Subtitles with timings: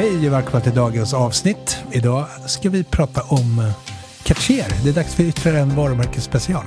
[0.00, 1.78] Hej och välkomna till dagens avsnitt.
[1.92, 3.72] Idag ska vi prata om eh,
[4.22, 4.66] Cartier.
[4.84, 6.64] Det är dags för ytterligare en varumärkesspecial.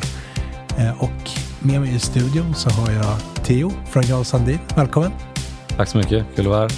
[0.78, 1.30] Eh, och
[1.60, 4.60] med mig i studion så har jag Theo från Jarl Sandin.
[4.76, 5.33] Välkommen!
[5.78, 6.72] Tack så mycket, kul att vara här.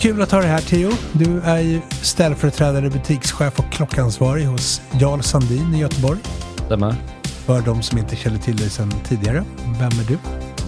[0.00, 0.90] Kul att ha dig här Theo.
[1.12, 6.18] Du är ju ställföreträdare, butikschef och klockansvarig hos Jarl Sandin i Göteborg.
[6.66, 6.94] Stämmer.
[7.22, 9.44] För de som inte känner till dig sedan tidigare,
[9.78, 10.18] vem är du?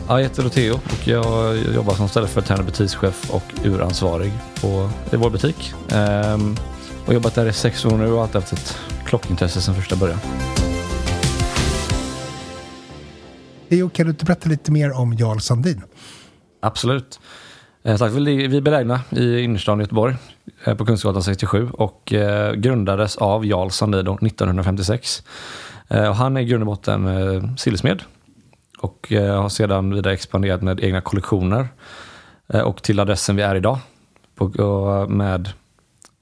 [0.08, 5.30] Ja, jag heter Theo och jag jobbar som ställföreträdande butikschef och uransvarig på, i vår
[5.30, 5.72] butik.
[5.92, 6.56] Ehm,
[7.06, 10.18] och jobbat där i sex år nu och alltid haft ett klockintresse sedan första början.
[13.68, 15.82] Theo, kan du inte berätta lite mer om Jarl Sandin?
[16.62, 17.20] Absolut.
[17.82, 20.14] Eh, sagt, vi är belägna i innerstan i Göteborg
[20.64, 25.22] eh, på Kungsgatan 67 och eh, grundades av Jarl Sandin 1956.
[25.88, 28.02] Eh, och han är i grund och botten eh, sillsmed
[28.78, 31.68] och eh, har sedan vidare expanderat med egna kollektioner
[32.64, 33.78] och till adressen vi är idag.
[34.34, 34.48] På,
[35.08, 35.48] med,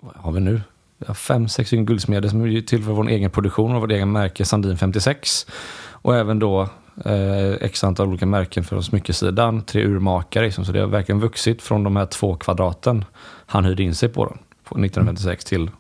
[0.00, 0.60] vad har vi nu?
[0.98, 4.12] Vi har fem, sex guldsmeder som är till för vår egen produktion och vårt egen
[4.12, 5.46] märke Sandin 56.
[5.90, 6.68] Och även då
[7.04, 10.44] eh, x antal olika märken för smyckesidan, tre urmakare.
[10.44, 13.04] Liksom, så det har verkligen vuxit från de här två kvadraten
[13.46, 14.30] han hyrde in sig på, då,
[14.64, 15.70] på 1956 till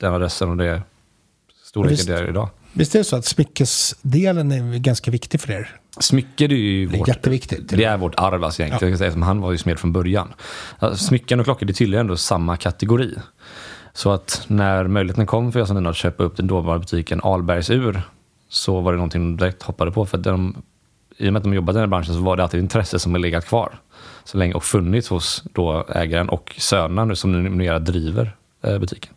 [0.00, 0.82] den adressen och det
[1.64, 2.48] storleken det är idag.
[2.72, 5.76] Visst är det så att smyckesdelen är ganska viktig för er?
[6.00, 7.68] Smycke det är ju Det är vårt, jätteviktigt.
[7.68, 8.98] det är vårt arv alltså egentligen.
[8.98, 10.32] Säga, som han var ju smed från början.
[10.94, 13.14] Smycken och klockor det tillhör ändå samma kategori.
[13.92, 18.02] Så att när möjligheten kom för som att köpa upp den dåvarande butiken Albergs ur
[18.52, 20.06] så var det någonting de direkt hoppade på.
[20.06, 20.62] För de,
[21.16, 22.98] I och med att de jobbade i den här branschen så var det alltid intresse
[22.98, 23.80] som har legat kvar
[24.24, 29.12] så länge och funnits hos då ägaren och sönerna nu som numera driver eh, butiken.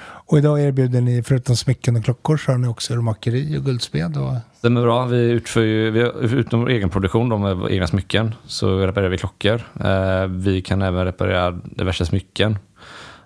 [0.00, 4.16] Och idag erbjuder ni förutom smycken och klockor så har ni också urmakeri och guldsmed.
[4.16, 4.34] Och...
[4.58, 5.06] Stämmer bra.
[5.06, 6.00] Vi utför ju, vi,
[6.36, 9.62] utom vår egen produktion, de egna smycken, så reparerar vi klockor.
[9.84, 12.58] Eh, vi kan även reparera diverse smycken.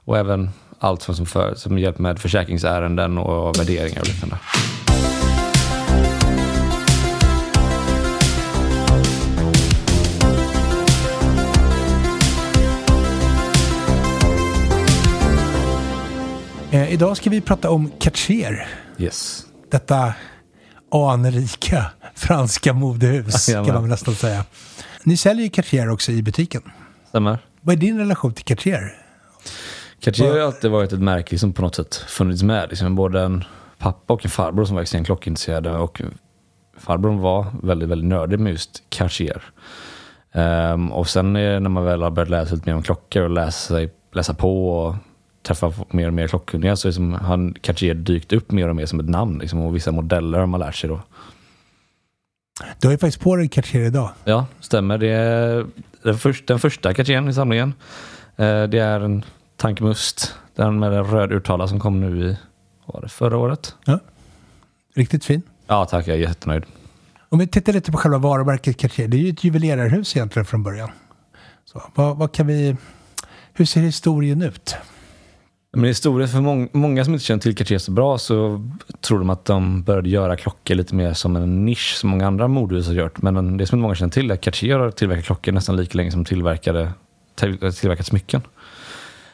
[0.05, 4.37] Och även allt som, för, som hjälper med försäkringsärenden och värderingar och liknande.
[16.73, 18.67] Eh, idag ska vi prata om Cartier.
[18.99, 19.47] Yes.
[19.71, 20.15] Detta
[20.91, 23.75] anrika franska modehus kan Jajamän.
[23.75, 24.45] man väl nästan säga.
[25.05, 26.63] Ni säljer ju Cartier också i butiken.
[27.09, 27.39] Stämmer.
[27.61, 28.95] Vad är din relation till Cartier?
[30.01, 32.69] Cartier har alltid varit ett märke som på något sätt funnits med.
[32.71, 33.45] Liksom både en
[33.79, 35.71] pappa och en farbror som var extremt klockintresserade.
[35.71, 36.03] Och
[36.79, 39.43] farbrorn var väldigt, väldigt nördig med just Cartier.
[40.33, 43.75] Ehm, och sen när man väl har börjat läsa lite mer om klockor och läsa,
[44.13, 44.95] läsa på och
[45.43, 49.00] träffa mer och mer klockkunniga så liksom har Cartier dykt upp mer och mer som
[49.00, 49.39] ett namn.
[49.39, 51.00] Liksom, och vissa modeller har man lärt sig då.
[52.81, 54.11] Du har ju faktiskt på dig Cartier idag.
[54.25, 54.99] Ja, stämmer.
[54.99, 55.67] Det är
[56.03, 57.75] den, första, den första Cartieren i samlingen.
[58.37, 59.25] Eh, det är en
[59.56, 60.35] tankmust.
[60.55, 62.37] Den med den röd urtala som kom nu i
[62.87, 63.75] var det förra året.
[63.85, 63.99] Ja.
[64.95, 65.43] Riktigt fin.
[65.67, 66.65] Ja tack, jag är jättenöjd.
[67.29, 69.09] Om vi tittar lite på själva varumärket Cartier.
[69.09, 70.91] Det är ju ett juvelerarhus egentligen från början.
[71.65, 72.77] Så, vad, vad kan vi...
[73.53, 74.77] Hur ser historien ut?
[75.77, 78.69] Men historien för mång, många som inte känner till Cartier så bra så
[79.01, 82.49] tror de att de började göra klockor lite mer som en nisch som många andra
[82.49, 83.23] modehus har gjort.
[83.23, 85.97] Men det som inte många känner till är att Cartier har tillverkat klockor nästan lika
[85.99, 86.93] länge som tillverkade
[87.35, 88.43] tillverkat smycken.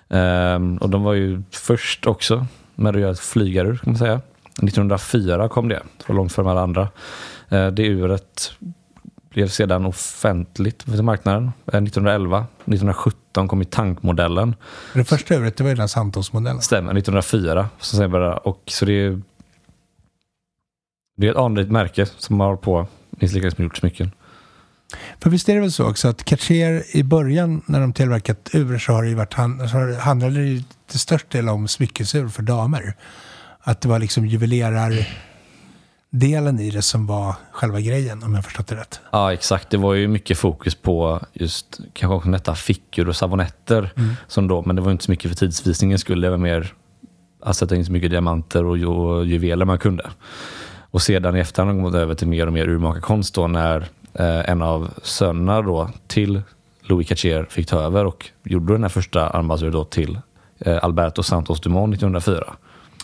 [0.08, 4.20] Um, och de var ju först också med att göra ett flygarur kan man säga.
[4.62, 6.82] 1904 kom det, det var långt före alla andra.
[7.52, 8.52] Uh, det uret
[9.30, 11.52] blev sedan offentligt för marknaden.
[11.66, 14.54] 1911, 1917 kom tankmodellen.
[14.94, 16.62] Det första uret det var ju den Santos-modellen.
[16.62, 17.68] Stämmer, 1904.
[17.78, 19.22] Så, sen bara, och, så det, är,
[21.16, 24.10] det är ett anrikt märke som har på minst lika som gjort smycken.
[25.20, 28.78] För visst är det väl så också att Cartier i början när de tillverkat ur
[28.78, 29.34] så har det ju varit,
[29.70, 32.94] så handlade det ju till störst del om smyckesur för damer.
[33.60, 35.08] Att det var liksom juvelerar
[36.10, 39.00] delen i det som var själva grejen om jag förstått det rätt.
[39.10, 43.92] Ja exakt, det var ju mycket fokus på just kanske också nätta fickor och savonetter
[43.96, 44.14] mm.
[44.26, 46.72] som då, men det var inte så mycket för tidsvisningens skull, det var mer
[47.40, 50.10] att sätta in så mycket diamanter och, och juveler man kunde.
[50.90, 53.80] Och sedan i efterhand har man gått över till mer och mer urmakarkonst då när
[54.14, 56.42] eh, en av sönerna då till
[56.82, 60.18] Louis Cartier fick ta över och gjorde den här första armbandsuret då till
[60.58, 62.56] eh, Alberto Santos Dumont 1904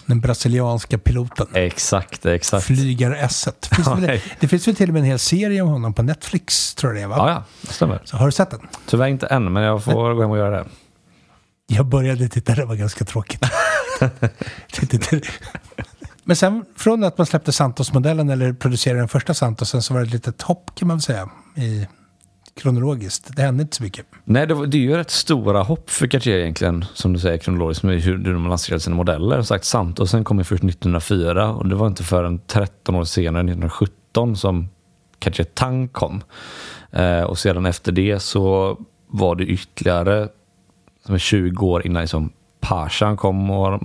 [0.06, 1.46] den brasilianska piloten.
[1.54, 2.66] Exakt, exakt.
[2.66, 3.48] Flygar S.
[3.70, 6.02] Finns ja, det, det finns väl till och med en hel serie om honom på
[6.02, 7.16] Netflix, tror jag det är va?
[7.18, 8.00] Ja, ja, det stämmer.
[8.04, 8.60] Så har du sett den?
[8.86, 10.64] Tyvärr inte än, men jag får gå hem och göra det.
[11.66, 13.44] Jag började titta, det var ganska tråkigt.
[16.24, 20.06] men sen från att man släppte Santos-modellen eller producerade den första Santosen så var det
[20.06, 21.86] ett litet hopp kan man väl säga i
[22.54, 23.36] kronologiskt.
[23.36, 24.06] Det hände inte så mycket.
[24.24, 27.38] Nej, det, var, det är ju rätt stora hopp för Cartier egentligen, som du säger
[27.38, 29.36] kronologiskt, med hur, hur de lanserade sina modeller.
[29.36, 33.40] Som sagt, Santosen kom ju först 1904 och det var inte förrän 13 år senare,
[33.40, 34.68] 1917, som
[35.18, 36.22] Cartier Tang kom.
[36.90, 40.28] Eh, och sedan efter det så var det ytterligare
[41.06, 43.82] som 20 år innan liksom Pashan kom och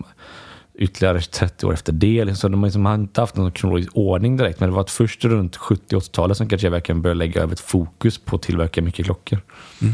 [0.80, 2.38] ytterligare 30 år efter det.
[2.38, 4.60] Så de har liksom inte haft någon kronologisk ordning direkt.
[4.60, 8.36] Men det var först runt 70-80-talet som Cartier verkligen började lägga över ett fokus på
[8.36, 9.42] att tillverka mycket klockor.
[9.82, 9.94] Mm.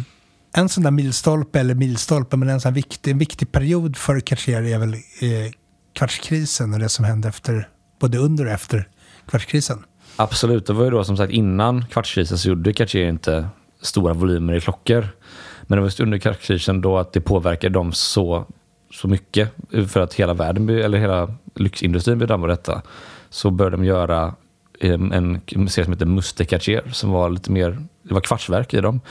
[0.54, 4.64] En sån där milstolpe, eller milstolpe, men en sån viktig, en viktig period för Cartier
[4.64, 5.00] är väl eh,
[5.94, 8.88] kvartskrisen och det som hände efter, både under och efter
[9.30, 9.84] kvartskrisen.
[10.16, 13.48] Absolut, det var ju då som sagt innan kvartskrisen så gjorde Cartier inte
[13.82, 15.08] stora volymer i klockor.
[15.62, 18.46] Men det var just under kvartskrisen då att det påverkade dem så
[18.92, 19.52] så mycket
[19.88, 22.82] för att hela världen, eller hela lyxindustrin blev drabbad av detta,
[23.30, 24.36] så började de göra
[24.80, 28.82] en, en serie som heter Muster Cartier som var lite mer, det var kvartsverk i
[28.82, 29.02] dem.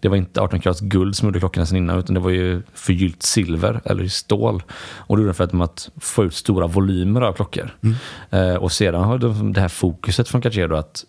[0.00, 2.62] Det var inte 18 karats guld som gjorde klockorna sen innan utan det var ju
[2.74, 4.62] förgyllt silver eller stål.
[4.96, 7.70] Och det gjorde för att, att få ut stora volymer av klockor.
[7.82, 7.96] Mm.
[8.30, 11.04] Eh, och sedan har de, det här fokuset från Cartier då att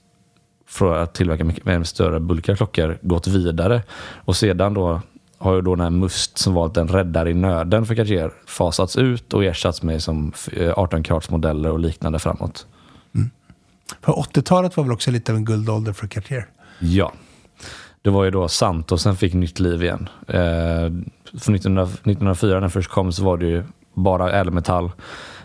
[0.67, 3.83] för att tillverka mycket mer större bulkiga klockor gått vidare.
[4.15, 5.01] Och sedan då
[5.37, 8.95] har ju då den här Must som var en räddare i nöden för Cartier fasats
[8.95, 10.33] ut och ersatts med som
[10.75, 12.67] 18 karats modeller och liknande framåt.
[13.15, 13.29] Mm.
[14.01, 16.47] För 80-talet var väl också lite av en guldålder för Cartier?
[16.79, 17.13] Ja.
[18.01, 20.09] Det var ju då Santosen fick nytt liv igen.
[20.27, 20.91] Eh,
[21.39, 23.63] för 1904 när den först kom så var det ju
[23.93, 24.91] bara ädelmetall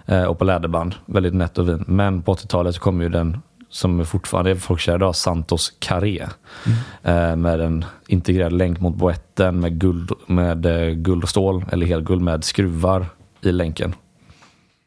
[0.07, 0.95] eh, och på läderband.
[1.07, 1.85] Väldigt nätt och vin.
[1.87, 6.29] Men på 80-talet så kom ju den som fortfarande är folkkär idag, Santos Carré.
[6.67, 6.79] Mm.
[7.03, 11.87] Eh, med en integrerad länk mot boetten med guld, med eh, guld och stål, eller
[11.87, 13.07] helguld med skruvar
[13.41, 13.95] i länken.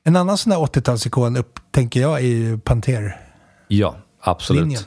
[0.03, 3.15] En annan sån där 80-talsikon tänker jag är ju Panter.
[3.67, 4.61] Ja, absolut.
[4.61, 4.83] Linjen.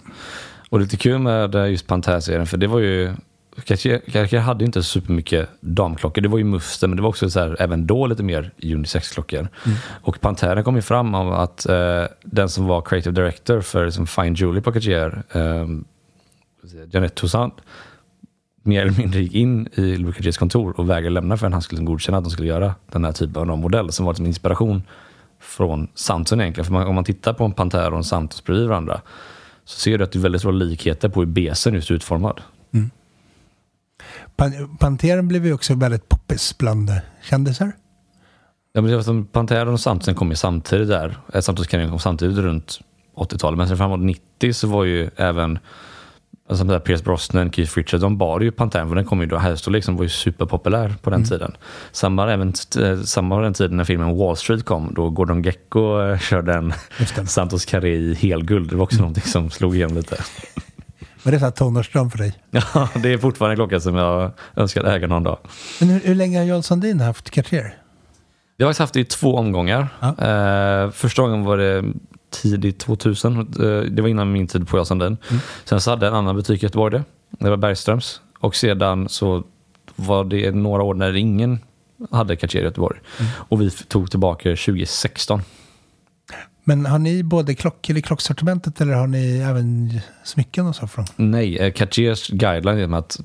[0.70, 3.14] Och lite kul med eh, just Panter-serien, för det var ju
[3.64, 6.22] Cartier hade inte supermycket damklockor.
[6.22, 9.38] Det var ju Muster, men det var också så här, även då lite mer unisex-klockor.
[9.38, 9.78] Mm.
[10.02, 14.06] Och Pantera kom ju fram av att eh, den som var creative director för liksom,
[14.06, 15.66] Fine Jewelry på Cartier, eh,
[16.90, 17.54] Jeanette Toussaint,
[18.62, 21.82] mer eller mindre gick in i Louis Cartiers kontor och vägrade lämna förrän han skulle
[21.82, 24.82] godkänna att de skulle göra den här typen av modell som var liksom inspiration
[25.40, 26.64] från Santos egentligen.
[26.64, 29.00] För man, om man tittar på en Pantera och en Santos bredvid varandra
[29.64, 32.40] så ser du att det är väldigt stora likheter på hur besen just är utformad.
[34.38, 34.68] Mm.
[34.68, 36.90] Pan Panteren blev ju också väldigt poppis bland
[37.22, 37.72] kändisar.
[38.72, 41.18] Ja, men Panteren och Samtsen kom ju samtidigt där.
[41.34, 42.80] Eh, Carrera kom samtidigt runt
[43.16, 43.58] 80-talet.
[43.58, 45.58] Men sen framåt 90 så var ju även
[46.48, 49.36] Alltså där Pierce Brosnan, Keith Richards, de bar ju Pantene för den kom ju då,
[49.36, 51.56] Herrstorlek som var ju superpopulär på den tiden.
[51.92, 52.52] Samma, även,
[52.82, 56.72] eh, samma den tiden när filmen Wall Street kom, då Gordon Gecko eh, körde en
[57.26, 58.70] Santos Carré i helguld.
[58.70, 59.02] Det var också mm.
[59.02, 60.16] någonting som slog igenom lite.
[61.26, 62.34] Var det en tonårsdröm för dig?
[62.50, 65.38] Ja, det är fortfarande en klocka som jag önskar äga någon dag.
[65.80, 67.74] Men hur, hur länge har Jarl Sandin haft Cartier?
[68.56, 69.88] Jag har haft det i två omgångar.
[70.00, 70.08] Ja.
[70.08, 71.84] Eh, första gången var det
[72.30, 73.38] tidigt 2000.
[73.38, 73.44] Eh,
[73.90, 75.06] det var innan min tid på Jarl Sandin.
[75.06, 75.40] Mm.
[75.64, 77.04] Sen så hade jag en annan butik i Göteborg det.
[77.44, 78.20] Det var Bergströms.
[78.40, 79.44] Och sedan så
[79.96, 81.58] var det några år när ingen
[82.10, 82.98] hade Cartier i Göteborg.
[83.18, 83.30] Mm.
[83.48, 85.42] Och vi tog tillbaka 2016.
[86.68, 90.86] Men har ni både klockor i klocksortimentet eller har ni även smycken och så?
[90.86, 91.04] Från?
[91.16, 93.20] Nej, eh, Cartiers guideline är att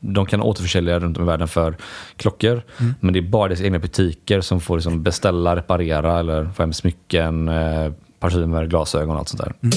[0.00, 1.76] de kan återförsälja runt om i världen för
[2.16, 2.62] klockor.
[2.80, 2.94] Mm.
[3.00, 6.72] Men det är bara deras egna butiker som får liksom beställa, reparera eller få hem
[6.72, 9.52] smycken, eh, parfymer, glasögon och allt sånt där.
[9.62, 9.72] Mm.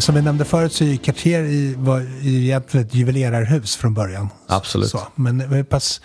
[0.00, 4.28] Som vi nämnde förut så är Cartier i, var egentligen ett juvelerarhus från början.
[4.46, 4.88] Absolut.
[4.88, 6.00] Så, men hur pass...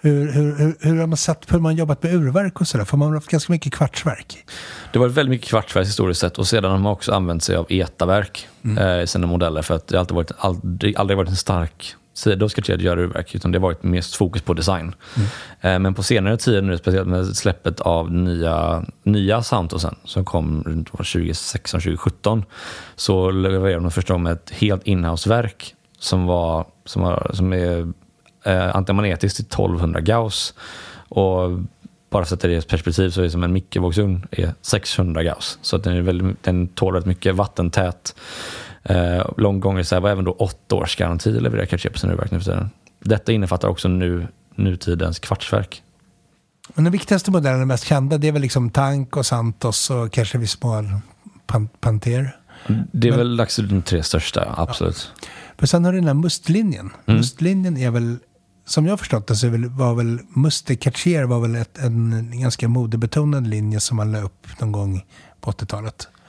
[0.00, 2.84] Hur, hur, hur, hur har man sett, hur man jobbat med urverk och sådär?
[2.84, 4.44] För man har haft ganska mycket kvartsverk.
[4.92, 7.66] Det var väldigt mycket kvartsverk historiskt sett och sedan har man också använt sig av
[7.68, 8.78] etaverk mm.
[8.78, 12.48] eh, i sina modeller för att det alltid varit, aldrig, aldrig varit en stark sida
[12.48, 14.94] ska Tred göra urverk, utan det har varit mest fokus på design.
[15.62, 15.82] Mm.
[15.82, 20.90] Men på senare tid, nu, speciellt med släppet av nya, nya Santosen som kom runt
[20.90, 22.42] 2016-2017,
[22.96, 27.92] så levererade de första gången ett helt inhouseverk som, var, som, var, som är
[28.44, 30.54] eh, antimagnetiskt till 1200 Gauss.
[31.08, 31.64] Och bara
[32.10, 35.58] för att sätta det i perspektiv så är det som en mikrovågsugn är 600 Gauss.
[35.62, 38.14] Så att den, är väldigt, den tål rätt mycket vattentät.
[38.82, 42.44] Eh, här var även då åtta års garanti levererar Cartier på sina urverk nu för
[42.44, 42.70] tiden.
[43.00, 45.82] Detta innefattar också nu, nutidens kvartsverk.
[46.74, 50.12] Men den viktigaste modellen, den mest kända, det är väl liksom Tank och Santos och
[50.12, 50.84] kanske vid små
[51.46, 52.36] pan Panter?
[52.92, 53.36] Det är Men, väl
[53.68, 55.10] de tre största, absolut.
[55.22, 55.28] Ja.
[55.58, 56.90] Men sen har du den här Mustlinjen.
[57.06, 57.18] Mm.
[57.18, 58.16] Mustlinjen är väl,
[58.66, 62.68] som jag har förstått det, så var väl Muster Cartier var väl ett, en ganska
[62.68, 65.04] modebetonad linje som man la upp någon gång
[65.40, 66.08] på 80-talet.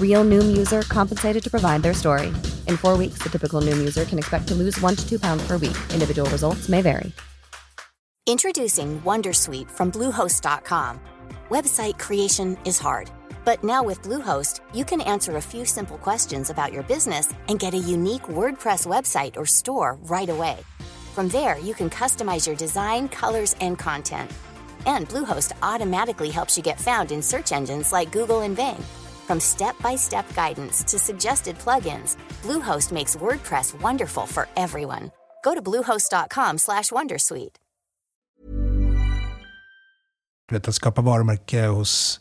[0.00, 2.28] Real Noom user compensated to provide their story.
[2.68, 5.44] In four weeks, the typical Noom user can expect to lose one to two pounds
[5.46, 5.76] per week.
[5.92, 7.12] Individual results may vary.
[8.26, 10.98] Introducing Wondersuite from Bluehost.com.
[11.50, 13.10] Website creation is hard,
[13.44, 17.58] but now with Bluehost, you can answer a few simple questions about your business and
[17.58, 20.56] get a unique WordPress website or store right away.
[21.14, 24.30] From there, you can customize your design, colors, and content.
[24.86, 28.82] And Bluehost automatically helps you get found in search engines like Google and Bing.
[29.26, 35.10] From step-by-step guidance to suggested plugins, Bluehost makes WordPress wonderful for everyone.
[35.44, 37.56] Go to bluehost.com/wondersuite.
[40.52, 42.20] Att skapa varumärke hos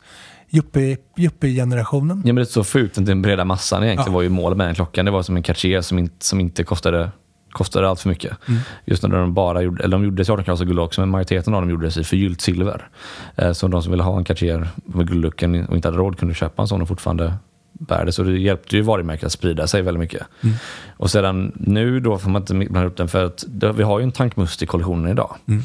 [1.17, 2.17] yuppie-generationen.
[2.25, 4.15] Ja, men det är så fult den breda massan egentligen ja.
[4.15, 5.05] var ju målet med den klockan.
[5.05, 7.11] Det var som en Cartier som inte, som inte kostade
[7.53, 8.37] kostade allt för mycket.
[8.47, 8.59] Mm.
[8.85, 11.53] Just när de bara gjorde, eller de gjordes i 18 karats guld också, men majoriteten
[11.53, 12.87] av dem gjordes i förgyllt silver.
[13.35, 16.33] Eh, så de som ville ha en Cartier med guldlucken och inte hade råd kunde
[16.33, 17.33] köpa en sån och fortfarande
[17.73, 18.11] bär det.
[18.11, 20.23] Så det hjälpte ju varumärket att sprida sig väldigt mycket.
[20.41, 20.55] Mm.
[20.97, 23.43] Och sedan nu då får man inte blanda upp den för att
[23.75, 25.35] vi har ju en tankmust i kollektionen idag.
[25.47, 25.63] Mm.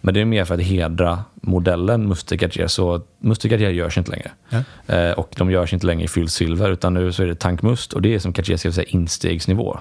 [0.00, 2.66] Men det är mer för att hedra modellen Muster Cartier.
[2.66, 4.30] Så Muster Cartier görs inte längre.
[4.48, 4.94] Ja.
[4.94, 7.92] Eh, och de görs inte längre i fyllt silver, utan nu så är det tankmust
[7.92, 9.78] och det är som Cartier ska säga instegsnivå.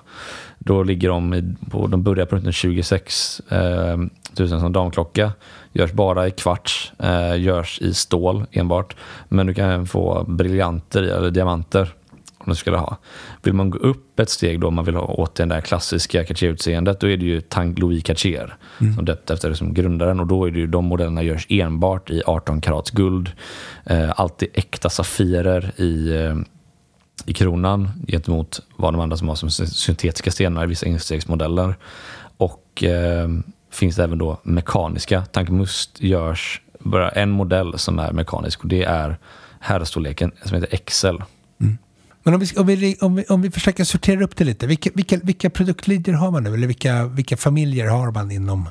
[0.60, 3.98] Då ligger de, i, på, de börjar på runt 26 eh,
[4.40, 5.32] 000 som damklocka.
[5.74, 8.96] Görs bara i kvarts, eh, görs i stål enbart.
[9.30, 11.94] Men du kan få briljanter eller diamanter
[12.52, 12.98] du skulle ha.
[13.44, 17.00] Vill man gå upp ett steg då, man vill ha återigen det där klassiska Cartier-utseendet,
[17.00, 18.96] då är det ju Tank Louis Cartier mm.
[18.96, 22.22] som döpt efter som grundaren och då är det ju de modellerna görs enbart i
[22.26, 23.32] 18 karats guld.
[23.86, 26.36] Eh, alltid äkta safirer i eh,
[27.26, 31.76] i kronan gentemot vad de andra som har som syntetiska stenar i vissa instegsmodeller.
[32.38, 33.30] Och eh,
[33.72, 35.26] finns även då mekaniska.
[35.26, 39.18] Tankmust görs bara en modell som är mekanisk och det är
[39.60, 41.18] herrstorleken som heter XL.
[42.28, 44.90] Men om vi, om, vi, om, vi, om vi försöker sortera upp det lite, vilka,
[44.94, 46.54] vilka, vilka produktlinjer har man nu?
[46.54, 48.70] Eller vilka, vilka familjer har man inom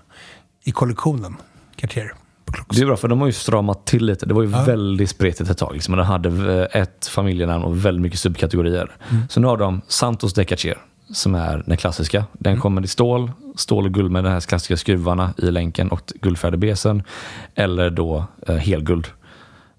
[0.65, 1.37] i kollektionen
[1.77, 2.13] Cartier.
[2.71, 4.27] Det är bra för de har ju stramat till lite.
[4.27, 4.63] Det var ju Ja.
[4.65, 5.75] väldigt spretigt ett tag.
[5.75, 5.97] Liksom.
[5.97, 8.97] De hade ett familjenamn och väldigt mycket subkategorier.
[9.11, 9.23] Mm.
[9.29, 10.79] Så nu har de Santos de Cacher
[11.13, 12.25] som är den klassiska.
[12.33, 12.61] Den Mm.
[12.61, 16.57] kommer i stål, stål och guld med de här klassiska skruvarna i länken och guldfärgade
[16.57, 17.03] besen.
[17.55, 19.07] Eller då eh, helguld.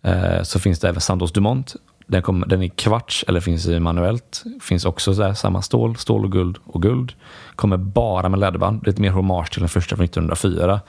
[0.02, 1.76] Eh, så finns det även Santos Dumont.
[2.08, 4.44] Den, kommer, den är kvarts eller finns i manuellt.
[4.62, 7.14] Finns också så där, samma stål, stål och guld och guld.
[7.56, 8.88] Kommer bara med läderband.
[8.88, 10.82] Lite mer hommage till den första från 1904.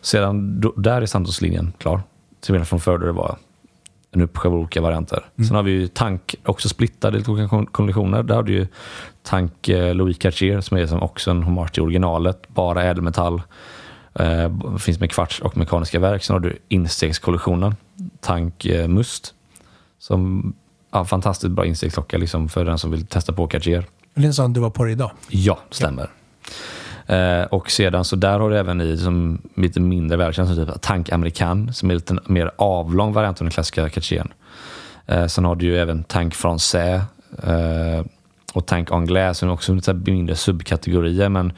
[0.00, 2.00] Sedan då, där är Santos-linjen klar.
[2.40, 3.36] Till skillnad från förr där det var
[4.10, 5.24] en uppsjö av olika varianter.
[5.36, 8.22] Sen har vi ju tank, också splittade i lite olika kon- kollektioner.
[8.22, 8.66] Där har du ju
[9.22, 12.48] tank eh, Louis Cartier som är som också en hommage till originalet.
[12.48, 13.42] Bara ädelmetall.
[14.14, 16.24] Eh, finns med kvarts och mekaniska verk.
[16.24, 17.74] Sen har du instegskollektionen.
[18.20, 19.34] Tank eh, Must.
[19.98, 20.54] Som
[20.92, 23.84] ja, fantastiskt bra instegsklocka liksom, för den som vill testa på Cartier.
[24.14, 25.10] Det är en sån du var på det idag.
[25.28, 26.10] Ja, stämmer.
[27.06, 30.80] Eh, och sedan så där har du även i som lite mindre välkänd som typ
[30.82, 34.32] Tank American som är lite mer avlång variant av den klassiska Cartiern.
[35.06, 37.00] Eh, sen har du ju även Tank Français
[37.42, 38.04] eh,
[38.52, 41.52] och Tank Anglais som är också lite mindre subkategorier men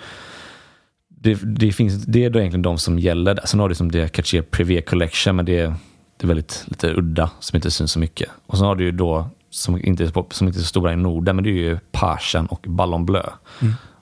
[1.08, 3.40] det, det, finns, det är då egentligen de som gäller.
[3.44, 5.74] Sen har du som det Cartier Privé Collection men det är,
[6.18, 8.28] det är väldigt lite udda som inte syns så mycket.
[8.46, 10.92] Och sen har du ju då som inte är, så- som inte är så stora
[10.92, 13.22] i Norden men det är ju Parsen och Ballon Bleu.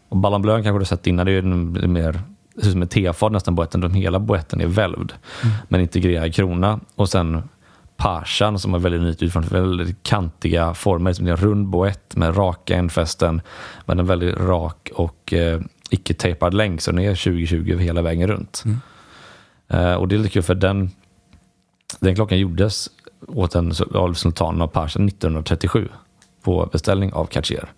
[0.08, 1.42] Och Ballon Bleu kanske du har sett innan, det är ju
[1.88, 2.20] mer
[2.54, 3.80] det ser ut som en tefat nästan boetten.
[3.80, 5.12] De hela boetten är välvd
[5.68, 6.80] men integrerad krona.
[6.94, 7.42] Och sen
[7.96, 11.12] Parsan som är väldigt unikt utförd, väldigt kantiga former.
[11.12, 13.40] Som är en rund boett med raka ändfästen
[13.86, 18.28] men en väldigt rak och eh, icke-tejpad länk så den är 2020 över hela vägen
[18.28, 18.64] runt.
[19.68, 20.90] Eh, och det är lite kul för den,
[22.00, 22.90] den klockan gjordes
[23.28, 25.88] åt en av sultanen av Persen 1937
[26.42, 27.72] på beställning av Cartier.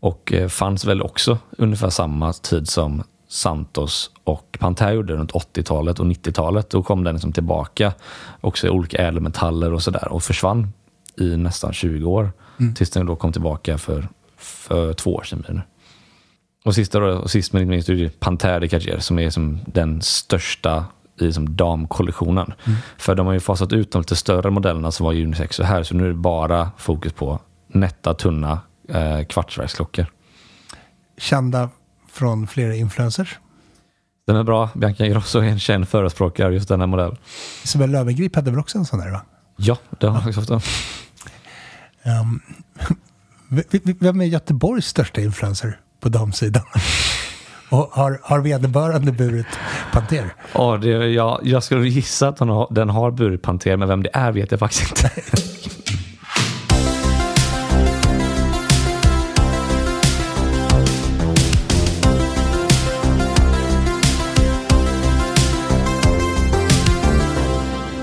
[0.00, 6.00] Och eh, fanns väl också ungefär samma tid som Santos och Panther gjorde runt 80-talet
[6.00, 6.70] och 90-talet.
[6.70, 7.92] Då kom den liksom tillbaka
[8.40, 10.72] också i olika ädelmetaller och sådär och försvann
[11.20, 12.32] i nästan 20 år.
[12.76, 15.44] Tills den då kom tillbaka för, för två år sedan.
[15.48, 15.60] nu.
[16.64, 19.30] Och, sista då, och sist men inte minst är det Panther de Cartier som är
[19.30, 20.84] som den största
[21.22, 22.52] i som damkollektionen.
[22.98, 25.82] För de har ju fasat ut de lite större modellerna som var unisex och här
[25.82, 30.06] så nu är det bara fokus på nätta, tunna eh, kvartsverksklockor.
[31.18, 31.70] Kända
[32.12, 33.38] från flera influencers.
[34.26, 34.70] Den är bra.
[34.74, 37.16] Bianca Ingrosso är en känd förespråkare av just denna modell.
[37.64, 39.22] Isabel Löwengrip hade väl också en sån där va?
[39.56, 40.70] Ja, det har jag också haft.
[42.04, 42.40] Um,
[43.98, 46.62] vem är Göteborgs största influencer på damsidan?
[47.70, 49.46] Och har, har vederbörande burit
[49.92, 50.34] Panter?
[50.52, 54.02] Ja, det, ja, jag skulle gissa att den har, den har burit Panter, men vem
[54.02, 55.10] det är vet jag faktiskt inte.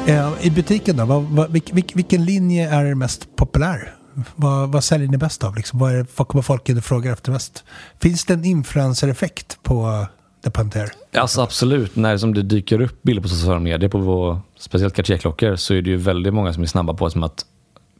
[0.07, 3.93] Eh, I butiken då, vad, vad, vilk, vilk, vilken linje är mest populär?
[4.35, 5.55] Vad, vad säljer ni bäst av?
[5.55, 5.79] Liksom?
[5.79, 7.63] Vad, är, vad kommer folk in och frågar efter mest?
[7.99, 10.05] Finns det en influencer-effekt på
[10.43, 10.91] The Panter?
[11.13, 15.55] Alltså absolut, när som det dyker upp bilder på sociala medier på vår, speciellt Cartier-klockor
[15.55, 17.45] så är det ju väldigt många som är snabba på som att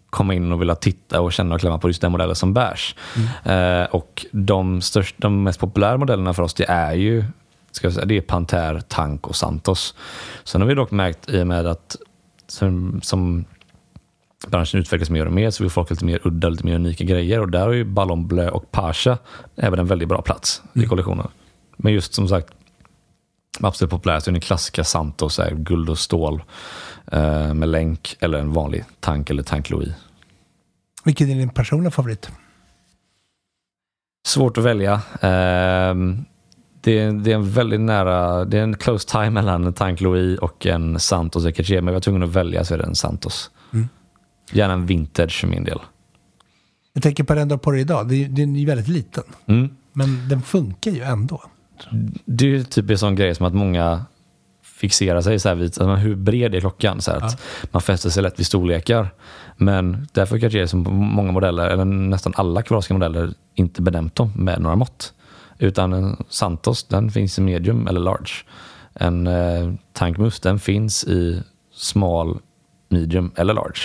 [0.10, 2.96] komma in och vilja titta och känna och klämma på just den modellen som bärs.
[3.44, 7.26] Eh, och de, störst, de mest populära modellerna för oss det är ju
[7.72, 9.96] ska jag säga, det är Panter, Tank och Santos.
[10.44, 11.96] Sen har vi dock märkt i och med att
[12.48, 13.46] som, som
[14.48, 17.42] branschen utvecklas mer och mer så vill folk lite mer udda, lite mer unika grejer
[17.42, 19.18] och där har ju Ballon Bleu och Pasha
[19.56, 21.28] även en väldigt bra plats i kollektionen.
[21.78, 22.48] Men just som sagt,
[23.60, 26.44] absolut populärast är den klassiska Santos, är guld och stål
[27.12, 29.90] eh, med länk eller en vanlig tank eller tank Louis.
[31.04, 32.30] Vilken är din personliga favorit?
[34.28, 35.02] Svårt att välja.
[35.22, 36.26] Ehm,
[36.82, 40.02] det, är, det är en väldigt nära, det är en close time mellan en tank
[40.02, 42.96] Louis och en Santos Ecaché, men jag var tvungen att välja så är det en
[42.96, 43.52] Santos.
[44.52, 45.80] Gärna en vintage för min del.
[46.94, 48.08] Jag tänker på den du har på dig idag.
[48.10, 49.24] Det är- Den är ju väldigt liten.
[49.46, 49.70] Mm.
[49.94, 51.44] Men den funkar ju ändå.
[52.26, 54.06] Det är ju typ en sån grej som att många
[54.64, 57.02] fixerar sig så här vid alltså, hur bred är klockan.
[57.02, 59.10] Så här att Man fäster sig lätt vid storlekar.
[59.58, 64.16] Men därför kanske det är som många modeller, eller nästan alla kvadratiska modeller, inte benämnt
[64.16, 65.14] dem med några mått.
[65.60, 68.32] Utan en Santos, den finns i medium eller large.
[68.94, 72.40] En eh, Tank Must, den finns i small,
[72.90, 73.80] medium eller large.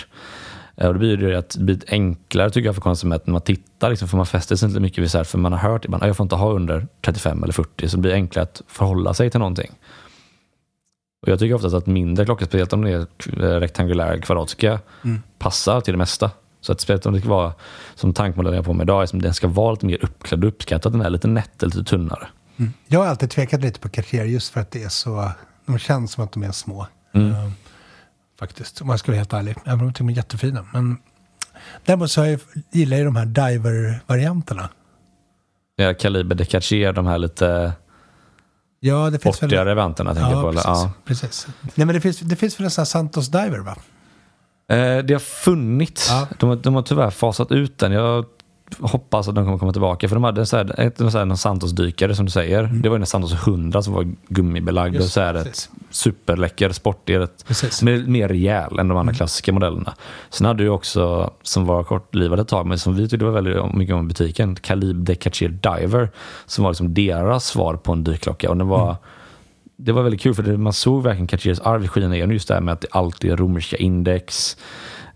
[0.77, 3.43] Eh, Och det blir ju att det blir enklare tycker jag för konsumenten när man
[3.43, 5.85] tittar, liksom, för man fäster sig inte mycket vid så här, för man har hört
[5.85, 8.63] ibland att jag får inte ha under 35 eller 40, så det blir enklare att
[8.69, 9.71] förhålla sig till någonting.
[11.27, 14.81] Och jag tycker oftast att mindre klockor, speciellt om de är eh, rektangulära eller kvadratiska,
[15.39, 16.31] passar till det mesta.
[16.61, 17.53] Så att speciellt om det ska vara
[17.95, 20.45] som tankmodellen jag har på mig idag, är som den ska vara lite mer uppklädd
[20.45, 22.29] och uppskattad, den är lite nätt lite tunnare.
[22.87, 25.31] Jag har alltid tvekat lite på Cartier just för att det är så...
[25.67, 26.87] De känns som att de är små.
[27.15, 27.35] Mm.
[28.43, 29.57] Faktiskt, om jag ska vara helt ärlig.
[29.65, 30.67] Även om de är jättefina.
[30.73, 30.97] Men
[31.85, 34.69] däremot så jag, gillar jag de här diver-varianterna.
[35.77, 37.73] Ja, Kaliber Decacher, de här lite
[38.81, 39.77] Ja, det finns sportigare väl...
[39.77, 40.15] vantarna.
[40.15, 40.53] tänker på, Ja, eller?
[40.53, 40.65] precis.
[40.67, 40.93] Ja.
[41.05, 41.47] precis.
[41.75, 43.77] Nej, men det finns, det finns väl en sån här Santos Diver, va?
[44.77, 46.09] Eh, det har funnits.
[46.11, 46.29] Ja.
[46.39, 47.93] De, de har tyvärr fasat ut den.
[47.93, 48.25] Jag
[48.81, 50.09] hoppas att de kommer komma tillbaka.
[50.09, 52.63] För de hade så här, ett, så här, en Santos-dykare som du säger.
[52.83, 54.95] Det var en Santos 100 som var gummibelagd Mm.
[54.95, 55.71] Just, och så här precis.
[55.89, 56.69] ett superläcker
[57.47, 57.83] Precis.
[57.83, 58.97] mer, rejäl än de Mm.
[58.97, 59.95] andra klassiska modellerna.
[60.31, 63.75] Sen hade du också, som var kortlivad ett tag, men som vi tyckte var väldigt
[63.75, 66.11] mycket om i butiken, Calib Decacher Diver.
[66.47, 68.51] Som var liksom deras svar på en dykklocka.
[68.51, 68.97] Och den var, Mm.
[69.77, 72.33] Det var väldigt kul för man såg verkligen Cartiers arv skina igenom.
[72.33, 74.57] Just det här med att det alltid är romerska index.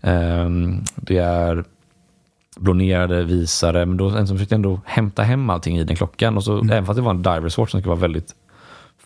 [0.01, 1.63] Ehm, det är
[2.59, 6.37] blonerade visare, men då en som försökte ändå hämta hem allting i den klockan.
[6.37, 8.35] Och så, Även fast det var en divers watch som ska vara väldigt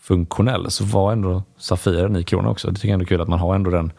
[0.02, 2.68] funktionell så var ändå Safiren i kronan också.
[2.68, 3.92] Det tycker jag ändå är kul att man har ändå den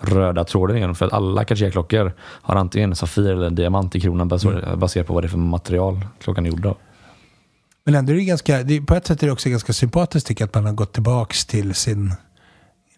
[0.00, 0.94] röda tråden igenom.
[0.94, 5.06] För att alla Cartier-klockor har antingen en Safir eller en diamant i kronan bas- baserat
[5.06, 6.76] på vad det är för material klockan är gjord av.
[7.84, 10.54] Men ändå är det ganska, det, på ett sätt är det också ganska sympatiskt att
[10.54, 12.14] man har gått tillbaks till sin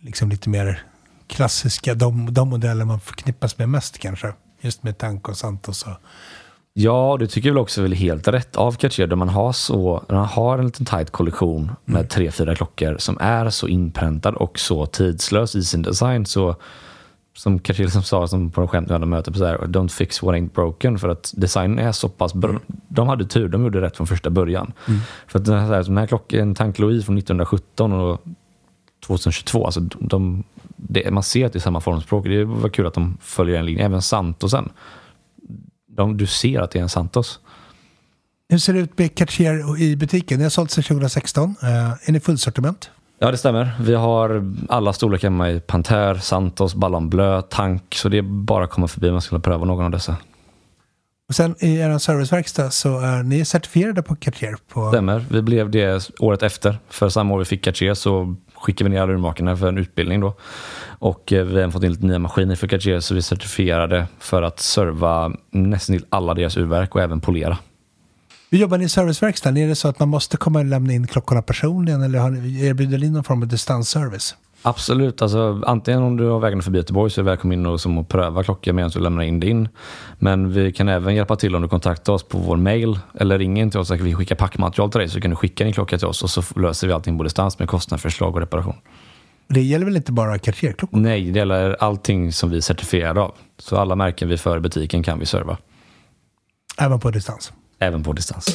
[0.00, 0.82] liksom lite mer
[1.26, 4.32] klassiska, de, de modeller man förknippas med mest kanske.
[4.64, 5.92] Just med Tank och Santos och
[6.76, 9.06] Ja, det tycker jag väl också är väl helt rätt av Cartier.
[9.06, 13.18] Där man har, så, man har en liten tight kollektion med tre, fyra klockor som
[13.20, 16.26] är så inpräntad och så tidslös i sin design.
[16.26, 16.56] Så
[17.34, 19.88] som Cartier som sa som på de skämt vi hade möte på så här, don't
[19.88, 20.98] fix what ain't broken.
[20.98, 22.60] För att designen är så pass bra.
[22.88, 24.72] De hade tur, de gjorde rätt från första början.
[25.26, 28.20] För att den här, den här klockan, en Tank Louis från 1917 och
[29.06, 30.44] 2022, alltså de,
[30.76, 32.24] det, man ser att det är samma formspråk.
[32.24, 33.84] Det var kul att de följer en linje.
[33.84, 34.68] Även Santosen.
[35.88, 37.40] De, du ser att det är en Santos.
[38.48, 40.38] Hur ser det ut med Cartier i butiken?
[40.38, 41.50] Det har sålt sedan 2016.
[41.62, 41.68] Uh,
[42.08, 42.90] är ni fullsortiment?
[43.18, 43.72] Ja, det stämmer.
[43.80, 47.94] Vi har alla storlekar med i Panther, Santos, Ballon Bleu, Tank.
[47.94, 50.16] Så det är bara att komma förbi om man skulle pröva någon av dessa.
[51.28, 54.56] Och sen i er serviceverkstad så är ni certifierade på Cartier.
[54.68, 55.24] På, Stämmer.
[55.30, 56.78] Vi blev det året efter.
[56.88, 60.20] För samma år vi fick Cartier så skickade vi ner alla urmakarna för en utbildning
[60.20, 60.34] då.
[60.86, 64.06] Och eh, vi har fått in lite nya maskiner för Cartier så vi är certifierade
[64.18, 67.58] för att serva nästan till alla deras urverk och även polera.
[68.50, 69.56] Hur jobbar ni i serviceverkstaden?
[69.56, 72.18] Är det så att man måste komma och lämna in klockorna personligen eller
[72.64, 74.36] erbjuder ni någon form av distansservice?
[74.66, 77.80] Absolut, alltså, antingen om du har vägen förbi Göteborg så är du välkommen in och,
[77.80, 79.68] som att pröva klockor medan du lämnar in din.
[80.18, 83.62] Men vi kan även hjälpa till om du kontaktar oss på vår mail eller ringer
[83.62, 85.72] in till oss så kan vi skicka packmaterial till dig så kan du skicka din
[85.72, 88.76] klocka till oss och så löser vi allting på distans med kostnadsförslag och reparation.
[89.48, 90.98] Det gäller väl inte bara Cartier-klockor?
[90.98, 93.34] Nej, det gäller allting som vi är certifierade av.
[93.58, 95.56] Så alla märken vi för i butiken kan vi serva.
[96.78, 97.52] Även på distans?
[97.78, 98.46] Även på distans.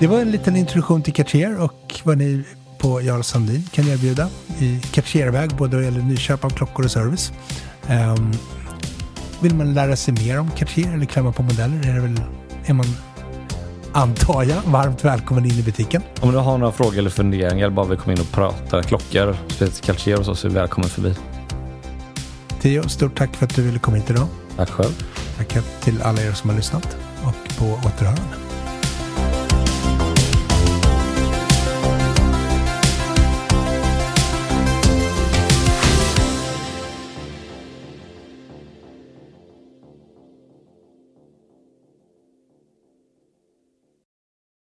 [0.00, 2.44] Det var en liten introduktion till Cartier och vad ni
[2.78, 7.32] på Jarl Sandin kan erbjuda i Cartierväg, både vad gäller nyköp av klockor och service.
[7.88, 8.32] Um,
[9.40, 12.20] vill man lära sig mer om Cartier eller klämma på modeller är, det väl,
[12.64, 12.86] är man,
[13.92, 16.02] antar jag, varmt välkommen in i butiken.
[16.20, 19.36] Om du har några frågor eller funderingar eller bara vill komma in och prata klockor,
[19.48, 21.14] speciellt Cartier så, så är välkommen förbi.
[22.60, 24.26] Theo, stort tack för att du ville komma hit idag.
[24.56, 25.04] Tack själv.
[25.36, 28.49] Tack till alla er som har lyssnat och på återhörande.